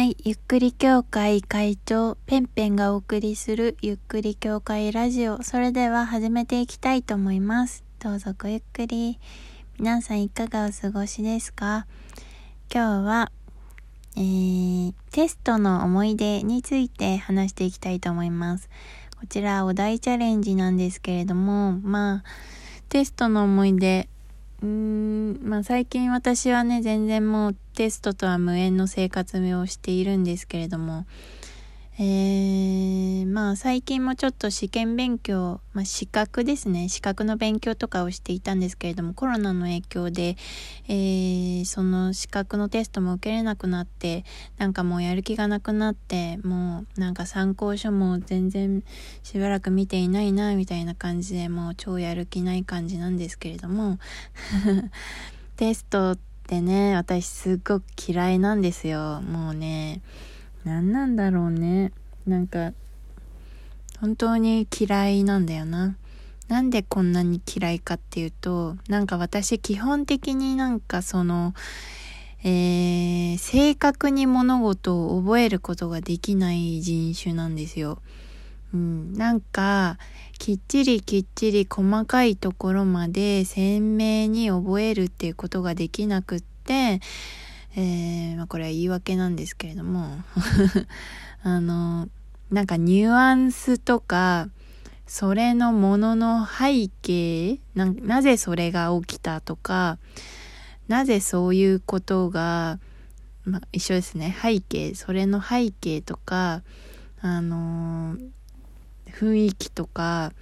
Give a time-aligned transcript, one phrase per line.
[0.00, 5.42] はい、ゆっくり協会会長ペンペンがお送りするゆっくり協会ラジオ。
[5.42, 7.84] それでは始めていきたいと思います。
[7.98, 9.18] どうぞごゆっくり。
[9.78, 11.86] 皆さんいかがお過ごしですか？
[12.72, 13.32] 今日は、
[14.16, 18.70] えー、テストの思い出について話していきたいと思います。
[19.20, 22.24] こちらお題チャレンジなんですけれども、まあ、
[22.88, 24.08] テストの思い出、
[24.62, 31.06] うーん、まあ最近私はね、全然もうテストとは無縁の生活をしているんですけれども、
[31.98, 40.36] えー、まあ最近もちょっと試験勉強、まあ資格ですね、資格の勉強とかをしていたんですけれども、コロナの影響で、
[40.88, 44.24] えー、その資格のテストも受けれなくなって、
[44.56, 48.82] なんかもうやる気がなくなって、もうなんか参考書も全然
[49.22, 53.98] しばらく見ていないな、みたいな感じで、もう超やる気ない感じなんですけれども、
[55.56, 59.20] テストってね、私すっごく嫌いなんですよ。
[59.20, 60.00] もうね、
[60.64, 61.92] 何なんだろうね。
[62.26, 62.72] なんか、
[64.00, 65.96] 本当に嫌いなんだよな。
[66.48, 71.54] なんでこんなに嫌いかっていうと、なんか私基本的になんかその、
[72.42, 77.98] えー、正確に物事を覚えることができない人種なんですよ。
[78.72, 79.98] うん、なんか、
[80.38, 87.00] きっちりきっちり細かいところまで鮮明に覚えるっていうことができなくって、
[87.76, 90.18] えー、まあ、これは言い訳なんですけれども
[91.42, 92.08] あの、
[92.50, 94.48] なんかニュアンスとか、
[95.06, 99.98] それのものの背景な、ぜそれが起きたとか、
[100.88, 102.78] なぜそういうことが、
[103.44, 104.36] まあ、一緒ですね。
[104.40, 106.62] 背景、それの背景とか、
[107.20, 108.16] あの
[109.10, 110.32] 雰囲気とか、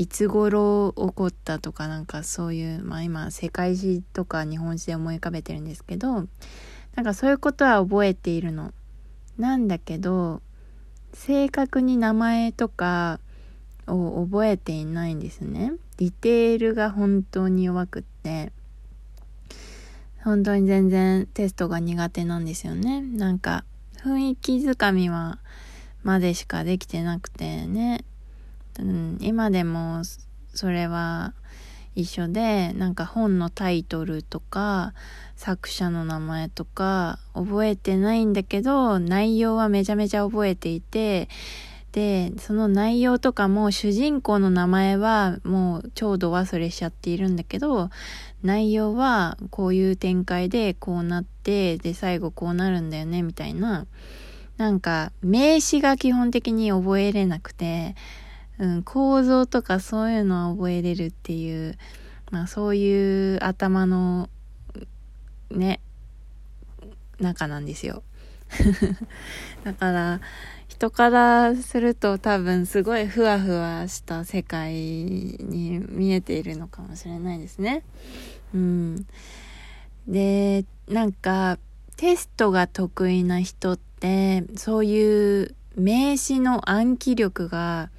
[0.00, 6.26] いつ頃起こったとかなんかそういう、まあ今世界史とか日本史で思い浮かべてるんですけど、
[6.94, 8.72] なんかそういうことは覚えているの。
[9.36, 10.40] なんだけど、
[11.12, 13.20] 正確に名前とか
[13.86, 15.74] を覚えていないんですね。
[15.98, 18.52] ディテールが本当に弱くって、
[20.24, 23.02] 本当に全然テストが苦手なんですよね。
[23.02, 23.66] なんか
[23.98, 25.40] 雰囲気づかみは
[26.02, 28.02] までしかできてなくてね。
[28.80, 30.02] うん、今でも
[30.54, 31.34] それは
[31.94, 34.94] 一緒でなんか本のタイトルとか
[35.36, 41.28] 作者の名前とか覚えてないんだけど内容はめちゃめちゃ覚えていて
[41.92, 47.90] でその内容とかも主人公の名前はもうちょうど忘れしちゃっているんだけど
[48.42, 53.86] 内容はこういう展開でこうなってで最後こうなるんだよねみたいな。
[54.56, 57.94] なんか名詞が基本的に覚えれなくて
[58.60, 61.78] うん、構造とかそういうのは覚えれるっていう、
[62.30, 64.28] まあそういう頭の、
[65.50, 65.80] ね、
[67.18, 68.02] 中なんですよ。
[69.64, 70.20] だから、
[70.68, 77.82] 人からすると多分すごいふわふわした世界に見えているのかもしれないですね。
[78.54, 79.06] うん。
[80.06, 81.58] で、なんか、
[81.96, 87.90] テストが得意な人って、そういう名詞の暗記力が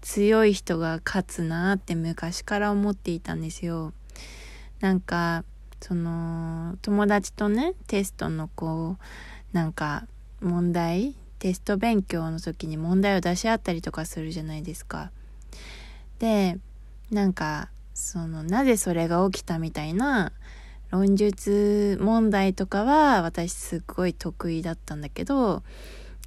[0.00, 3.92] 強い人が勝つなって昔から思っていたんですよ。
[4.80, 5.44] なんか、
[5.80, 10.06] その、友達とね、テストのこう、なんか、
[10.40, 15.10] 問題、テスト勉強の時に問題を出し合ったりとかするじゃないですか。
[16.18, 16.58] で、
[17.10, 20.32] なんか、その、なぜそれが起きたみたいな
[20.90, 25.62] 論述問題とかは私すっごい得意だったんだけど、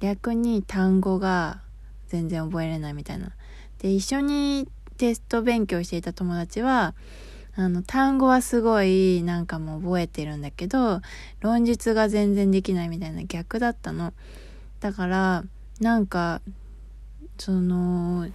[0.00, 1.60] 逆に単語が
[2.08, 3.32] 全然覚えれないみたいな。
[3.78, 6.94] で、一緒にテスト勉強していた友達は、
[7.56, 11.00] あの、単語はすごいなんかもう覚えてるんだけど、
[11.40, 14.12] 論述が全然できないみたいな逆だったの。
[14.80, 15.44] だから、
[15.80, 16.40] なんか、
[17.38, 18.28] その、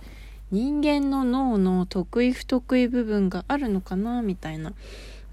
[0.51, 4.73] 人間の脳の得意不得意部分があるのかなみたいな、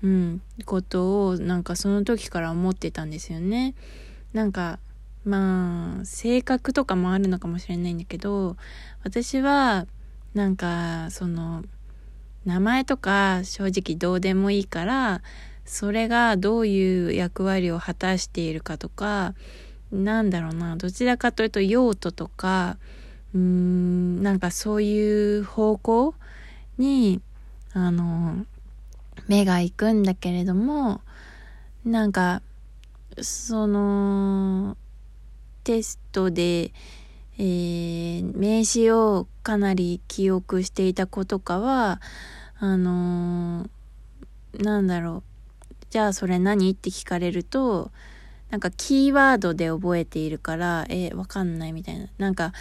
[0.03, 3.75] うん、ことをなんかその時から思ってたんですよね。
[4.35, 4.79] なんか、
[5.25, 8.57] まあ、性格とかもあるのかもしれないんだけど、
[9.03, 9.87] 私は
[10.37, 11.65] なんかその
[12.45, 15.23] 名前とか正直どうでもいいから
[15.65, 19.35] それがどういう役割を果たしているかとか
[19.91, 22.77] なんだろうなどちらかというと用途とか
[23.35, 26.15] うーんなんかそういう方向
[26.77, 27.23] に
[27.73, 28.45] あの
[29.29, 31.01] 目が行くんだけれども
[31.83, 32.43] なんか
[33.23, 34.77] その
[35.65, 36.73] テストで
[37.39, 42.01] えー、名詞をかなり記憶していた子とかは、
[42.59, 45.23] あのー、なんだろ
[45.71, 45.75] う。
[45.91, 46.71] じゃあそれ何？
[46.71, 47.91] って聞かれると、
[48.51, 52.07] なんかキーワードで覚えているから、え、わかんないみたいな。
[52.19, 52.53] なんか、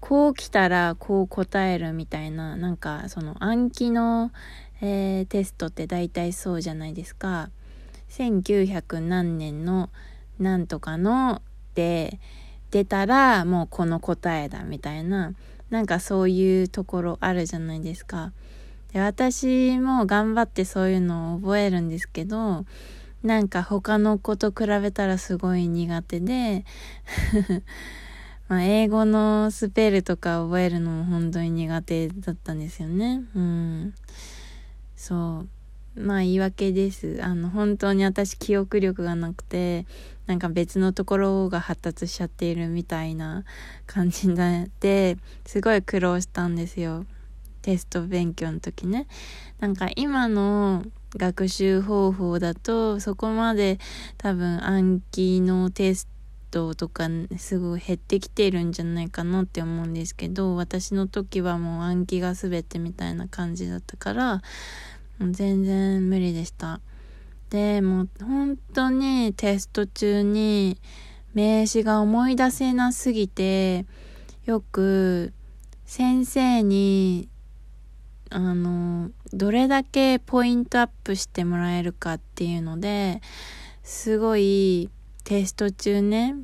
[0.00, 4.32] こう来たらこう答えるみたいな、なんかその暗記の、
[4.80, 7.50] えー、テストって大体そうじゃないですか。
[8.08, 9.90] 1900何年の
[10.38, 11.42] なんとかの
[11.74, 12.18] で
[12.70, 15.34] 出たらもうこの答えだみたいな、
[15.70, 18.32] なんかそういうところあるじゃないですか。
[18.92, 22.64] で私も頑張ってそういうのを覚えるんですけど、
[23.22, 26.64] なんか他の子と比べたらすごい苦手で
[28.48, 33.22] ま英語のスペルとか覚えるのも本当に苦手だったんですよね。
[33.36, 33.94] うん。
[34.96, 35.48] そう。
[35.96, 37.18] まあ言い訳です。
[37.22, 39.86] あの本当に私記憶力がなくて、
[40.26, 43.44] なんか別のところが発達しちゃっているみたいな
[43.86, 44.28] 感じ
[44.80, 47.04] で、すごい苦労したんですよ。
[47.62, 49.06] テスト勉強の時ね。
[49.58, 50.84] なんか今の
[51.16, 53.78] 学習方法だとそこまで
[54.16, 56.08] 多分暗記のテス
[56.50, 64.42] トとかすごい減ってきてるんじゃないかなって思うんですけど私の時はもう暗記が全てみたいな感じだったから
[65.20, 66.80] 全然無理でした。
[67.50, 70.78] でも本当にテスト中に
[71.34, 73.86] 名詞が思い出せなすぎて
[74.44, 75.32] よく
[75.84, 77.28] 先生に
[78.30, 83.20] あのどれだけポイントアップしてもらえるかっていうので
[83.82, 84.88] すごい
[85.24, 86.36] テスト中ね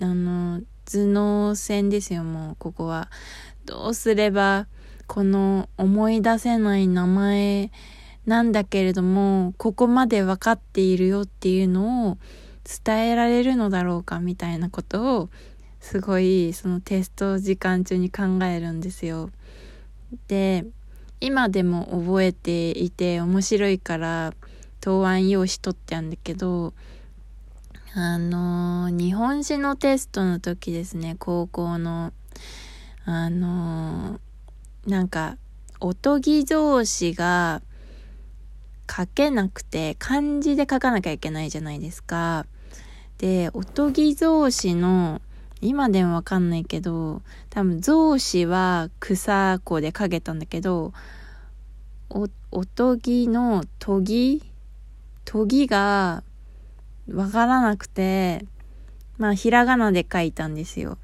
[0.00, 3.08] あの頭脳戦ですよもうここは
[3.64, 4.66] どうすれば
[5.08, 7.72] この思い出せない名前
[8.26, 12.18] なんだけれどもここまで分かっているよっていうのを
[12.84, 15.30] 伝えられるのだろうかみたいなことを
[15.80, 19.30] すごいそのテスト時間中に考えるんですよ。
[20.28, 20.66] で
[21.20, 24.34] 今でも覚えていて面白いから
[24.80, 26.74] 答案用紙取ってあるんだけど
[27.94, 32.12] あの日本史のテストの時ですね高校の
[33.04, 34.20] あの
[34.88, 35.36] なんか
[35.80, 37.60] おとぎ造詞が
[38.90, 42.46] 書けなくて漢字で書かなきゃいけないじゃないですか。
[43.18, 45.20] で、おとぎ造詞の
[45.60, 47.20] 今でもわかんないけど、
[47.50, 50.94] 多分造詞は草子で書けたんだけど、
[52.08, 54.42] お、おとぎのとぎ
[55.26, 56.22] とぎが
[57.12, 58.46] わからなくて、
[59.18, 60.96] まあ、ひらがなで書いたんですよ。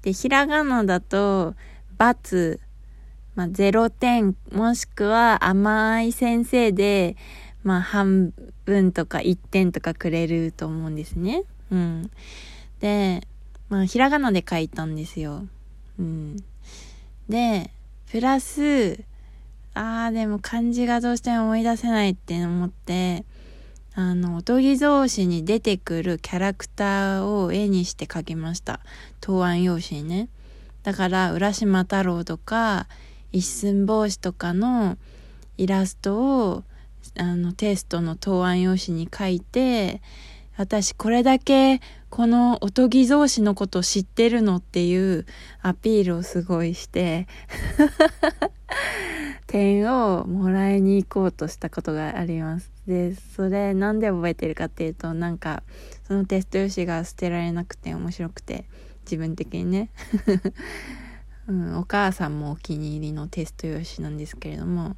[0.00, 1.54] で、ひらがなだと、
[1.98, 2.60] バツ、
[3.34, 7.16] まあ、0点、もしくは甘い先生で、
[7.62, 8.32] まあ、半
[8.64, 11.44] 分とか1点とかくれると思うんですね。
[11.70, 12.10] うん。
[12.80, 13.26] で、
[13.68, 15.46] まあ、ひらがなで書いたんですよ。
[15.98, 16.36] うん。
[17.28, 17.70] で、
[18.10, 19.00] プラス、
[19.74, 23.24] ああ、でも漢字がどうしても思い出せないって思って、
[23.96, 28.80] あの、おとぎ造詞に出てくるキャラクターを絵にして描きました。
[29.20, 30.28] 答案用紙にね。
[30.82, 32.86] だから、浦島太郎とか、
[33.34, 34.96] 一寸法師とかの
[35.58, 36.62] イラストを、
[37.18, 40.00] あの、テストの答案用紙に書いて、
[40.56, 45.26] 私これだけこのおとぎ造詞のこと知ってるのっていう
[45.62, 47.26] アピールをすごいして
[49.48, 52.70] 点をもらいに行こうとしたことがあります。
[52.86, 55.64] で、それなんで覚えてるかっていうと、なんか
[56.06, 58.66] そのテスト用紙が捨てられなくて面白くて、
[59.04, 59.90] 自分的にね。
[61.46, 64.96] うん、お母さんもお気に入りのテスト用紙なんですけれども、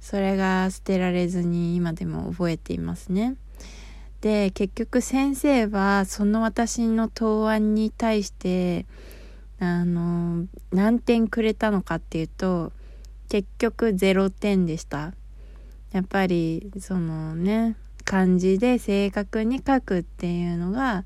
[0.00, 3.36] それが捨てられずに今でも覚えていますね。
[4.20, 8.86] で結局先生はその私の答案に対して
[9.60, 12.72] あの何点くれたのかっていうと
[13.28, 15.12] 結局0点でした
[15.92, 21.04] やっぱりそのね漢字で正確に書くっていうのが、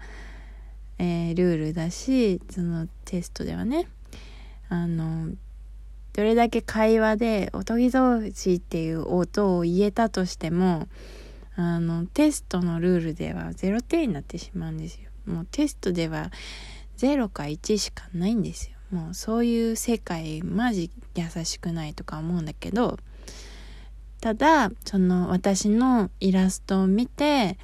[0.99, 3.89] えー、ルールだしそのテストではね
[4.73, 5.29] あの
[6.15, 10.89] どれだけ会話で「おとぎ造詞」っていう音を言えたとしても
[11.57, 15.11] あのテストのルールでは0点になってしまうんですよ。
[15.27, 16.31] もうテストでは
[16.97, 18.77] 0か1しかないんですよ。
[18.91, 22.99] もうそういう世界マジ優しくないとか思うんだけど
[24.23, 27.59] ただその私のイラストを見て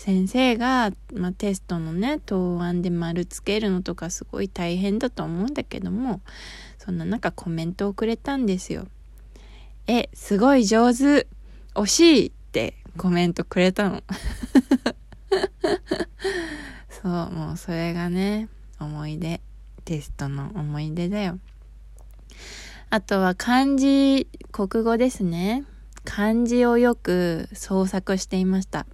[0.00, 6.22] 先生が、まあ、テストのね答案で丸つけるのとかすごい大変だと思うんだけども
[6.78, 8.86] そんな中コメントをくれたんですよ。
[9.86, 11.26] え、すごい上手
[11.74, 14.02] 惜しいってコメントくれたの。
[16.88, 19.42] そう、もうそれがね、思い出。
[19.84, 21.38] テストの思い出だよ。
[22.88, 25.66] あとは漢字、国語ですね。
[26.06, 28.86] 漢字をよく創作していました。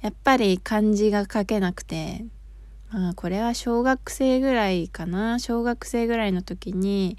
[0.00, 2.24] やっぱり漢字が書けなくて、
[2.90, 5.38] まあこれは小学生ぐらいかな。
[5.38, 7.16] 小学生ぐらいの時に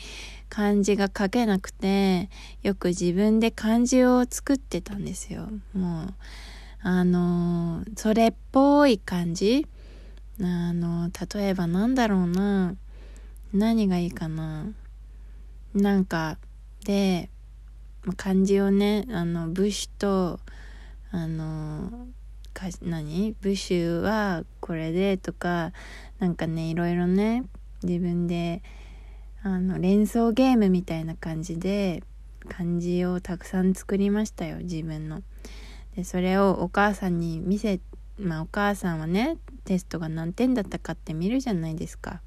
[0.49, 2.29] 漢字が書けなくて、
[2.63, 5.49] よく自分で漢字を作ってたんですよ。
[5.73, 6.13] もう、
[6.81, 9.67] あの、それっぽい感じ
[10.41, 12.75] あの、例えばなんだろうな。
[13.53, 14.67] 何がいいかな。
[15.73, 16.37] なんか、
[16.85, 17.29] で、
[18.15, 20.39] 漢字をね、あの、武士と、
[21.11, 22.07] あの、
[22.53, 23.35] か何？
[23.41, 25.71] ブッシュはこれでとか
[26.19, 27.43] なんかねいろいろね
[27.83, 28.61] 自分で
[29.41, 32.03] あの連想ゲームみたいな感じで
[32.49, 35.21] 漢字をたくさん作りましたよ自分の。
[35.95, 37.79] でそれをお母さんに見せ
[38.19, 42.21] まあお母さんはねテストが何点だったかって見るじゃないですか。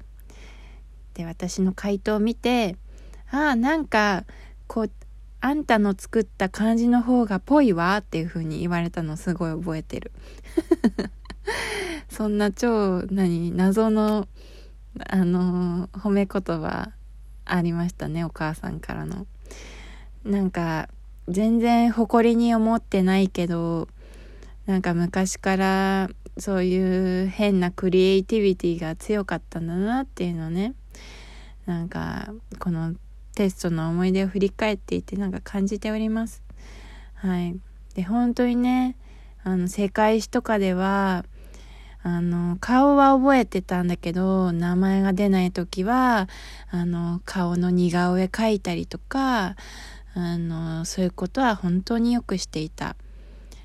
[1.13, 2.75] で私の回答を見て
[3.29, 4.25] ああなんか
[4.67, 4.91] こう
[5.45, 10.13] あんたの作った漢字の方がぽいわっていう風に言われたのすごい覚えてる。
[12.07, 14.29] そんな超、何、謎の、
[15.05, 16.93] あの、褒め言葉
[17.43, 19.27] ありましたね、お母さんからの。
[20.23, 20.87] なんか、
[21.27, 23.89] 全然誇りに思ってないけど、
[24.65, 30.73] なんか昔からそういう変なクリエイティビティが強かったんだなっていうのね。
[31.65, 32.95] なんか、この
[33.35, 36.43] テストの思い出を振り返っていてなんか感じております。
[37.15, 37.55] はい。
[37.95, 38.95] で、本当にね、
[39.43, 41.25] あの、世界史とかでは、
[42.01, 46.27] あの、顔は覚えてたんだけど、名前が出ない時は、
[46.69, 49.55] あの、顔の似顔絵描いたりとか、
[50.15, 52.95] あの、そういうことは本当によくしていた。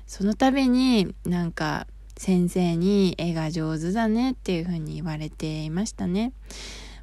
[0.07, 1.85] その度になんか
[2.17, 6.33] 先生に絵が上手だねっていうふうに言われていましたね。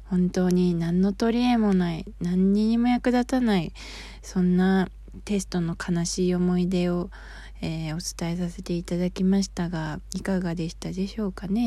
[0.09, 3.73] 本当に何の取り柄もない何にも役立たない
[4.21, 4.89] そんな
[5.25, 7.09] テストの悲しい思い出を、
[7.61, 11.65] えー、お伝えさせていただきましたがいかがでしたでしょうかね？